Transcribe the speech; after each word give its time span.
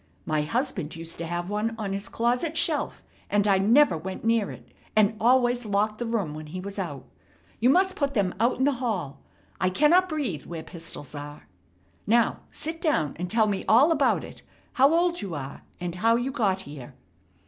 My 0.25 0.41
husband 0.41 0.95
used 0.95 1.19
to 1.19 1.27
have 1.27 1.47
one 1.47 1.75
on 1.77 1.93
his 1.93 2.09
closet 2.09 2.57
shelf, 2.57 3.03
and 3.29 3.47
I 3.47 3.59
never 3.59 3.95
went 3.95 4.25
near 4.25 4.49
it, 4.49 4.71
and 4.95 5.15
always 5.19 5.63
locked 5.63 5.99
the 5.99 6.07
room 6.07 6.33
when 6.33 6.47
he 6.47 6.59
was 6.59 6.79
out. 6.79 7.05
You 7.59 7.69
must 7.69 7.95
put 7.95 8.15
them 8.15 8.33
out 8.39 8.57
in 8.57 8.63
the 8.63 8.71
hall. 8.81 9.21
I 9.59 9.69
cannot 9.69 10.09
breathe 10.09 10.47
where 10.47 10.63
pistols 10.63 11.13
are. 11.13 11.47
Now 12.07 12.39
sit 12.49 12.81
down 12.81 13.15
and 13.19 13.29
tell 13.29 13.45
me 13.45 13.63
all 13.69 13.91
about 13.91 14.23
it, 14.23 14.41
how 14.73 14.91
old 14.91 15.21
you 15.21 15.35
are, 15.35 15.61
and 15.79 15.93
how 15.93 16.15
you 16.15 16.31
got 16.31 16.61
here." 16.61 16.95